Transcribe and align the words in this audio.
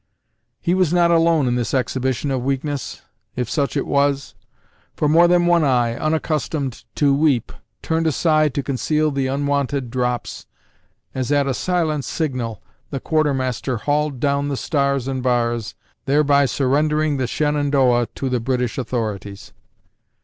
He 0.59 0.73
was 0.73 0.91
not 0.91 1.11
alone 1.11 1.47
in 1.47 1.53
this 1.53 1.75
exhibition 1.75 2.31
of 2.31 2.41
weakness, 2.41 3.03
if 3.35 3.47
such 3.47 3.77
it 3.77 3.85
was, 3.85 4.33
for 4.95 5.07
more 5.07 5.27
than 5.27 5.45
one 5.45 5.63
eye, 5.63 5.93
unaccustomed 5.95 6.83
to 6.95 7.13
weep, 7.13 7.51
turned 7.83 8.07
aside 8.07 8.55
to 8.55 8.63
conceal 8.63 9.11
the 9.11 9.27
unwonted 9.27 9.91
drops, 9.91 10.47
as 11.13 11.31
at 11.31 11.45
a 11.45 11.53
silent 11.53 12.03
signal, 12.03 12.63
the 12.89 12.99
quartermaster 12.99 13.77
hauled 13.77 14.19
down 14.19 14.47
the 14.47 14.57
Stars 14.57 15.07
and 15.07 15.21
Bars, 15.21 15.75
thereby 16.07 16.47
surrendering 16.47 17.17
the 17.17 17.27
Shenandoah 17.27 18.07
to 18.15 18.27
the 18.27 18.39
British 18.39 18.79
authorities. 18.79 19.53